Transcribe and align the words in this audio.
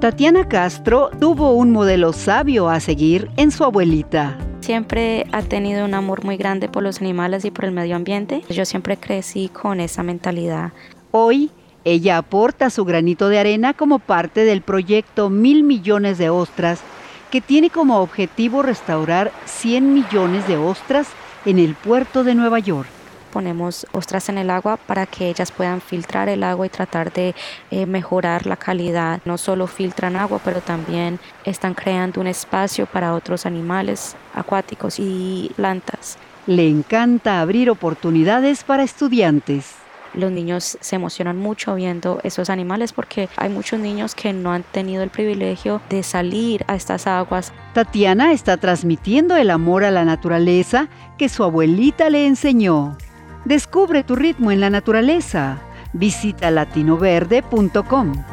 Tatiana 0.00 0.48
Castro 0.48 1.10
tuvo 1.20 1.52
un 1.52 1.72
modelo 1.72 2.14
sabio 2.14 2.70
a 2.70 2.80
seguir 2.80 3.30
en 3.36 3.50
su 3.50 3.64
abuelita. 3.64 4.38
Siempre 4.62 5.26
ha 5.30 5.42
tenido 5.42 5.84
un 5.84 5.92
amor 5.92 6.24
muy 6.24 6.38
grande 6.38 6.70
por 6.70 6.82
los 6.82 7.02
animales 7.02 7.44
y 7.44 7.50
por 7.50 7.66
el 7.66 7.72
medio 7.72 7.96
ambiente. 7.96 8.42
Yo 8.48 8.64
siempre 8.64 8.96
crecí 8.96 9.50
con 9.50 9.78
esa 9.78 10.02
mentalidad. 10.02 10.72
Hoy, 11.10 11.50
ella 11.84 12.16
aporta 12.16 12.70
su 12.70 12.86
granito 12.86 13.28
de 13.28 13.40
arena 13.40 13.74
como 13.74 13.98
parte 13.98 14.46
del 14.46 14.62
proyecto 14.62 15.28
Mil 15.28 15.64
Millones 15.64 16.16
de 16.16 16.30
Ostras, 16.30 16.80
que 17.30 17.42
tiene 17.42 17.68
como 17.68 18.00
objetivo 18.00 18.62
restaurar 18.62 19.30
100 19.44 19.92
millones 19.92 20.48
de 20.48 20.56
ostras 20.56 21.08
en 21.44 21.58
el 21.58 21.74
puerto 21.74 22.24
de 22.24 22.34
Nueva 22.34 22.58
York 22.58 22.88
ponemos 23.30 23.86
ostras 23.92 24.28
en 24.28 24.38
el 24.38 24.50
agua 24.50 24.76
para 24.76 25.06
que 25.06 25.28
ellas 25.28 25.52
puedan 25.52 25.80
filtrar 25.80 26.28
el 26.28 26.42
agua 26.42 26.66
y 26.66 26.68
tratar 26.68 27.12
de 27.12 27.34
eh, 27.70 27.86
mejorar 27.86 28.46
la 28.46 28.56
calidad. 28.56 29.20
No 29.24 29.38
solo 29.38 29.66
filtran 29.66 30.16
agua, 30.16 30.40
pero 30.44 30.60
también 30.60 31.18
están 31.44 31.74
creando 31.74 32.20
un 32.20 32.26
espacio 32.26 32.86
para 32.86 33.14
otros 33.14 33.46
animales 33.46 34.16
acuáticos 34.34 34.98
y 34.98 35.50
plantas. 35.56 36.18
Le 36.46 36.68
encanta 36.68 37.40
abrir 37.40 37.70
oportunidades 37.70 38.64
para 38.64 38.82
estudiantes. 38.82 39.74
Los 40.14 40.32
niños 40.32 40.76
se 40.80 40.96
emocionan 40.96 41.36
mucho 41.36 41.74
viendo 41.76 42.20
esos 42.24 42.50
animales 42.50 42.92
porque 42.92 43.28
hay 43.36 43.48
muchos 43.48 43.78
niños 43.78 44.14
que 44.14 44.32
no 44.32 44.52
han 44.52 44.64
tenido 44.64 45.02
el 45.02 45.10
privilegio 45.10 45.80
de 45.88 46.02
salir 46.02 46.64
a 46.66 46.74
estas 46.74 47.06
aguas. 47.06 47.52
Tatiana 47.74 48.32
está 48.32 48.56
transmitiendo 48.56 49.36
el 49.36 49.50
amor 49.50 49.84
a 49.84 49.90
la 49.90 50.04
naturaleza 50.04 50.88
que 51.16 51.28
su 51.28 51.44
abuelita 51.44 52.10
le 52.10 52.26
enseñó. 52.26 52.96
Descubre 53.44 54.04
tu 54.04 54.16
ritmo 54.16 54.50
en 54.50 54.60
la 54.60 54.70
naturaleza. 54.70 55.58
Visita 55.92 56.50
latinoverde.com. 56.50 58.29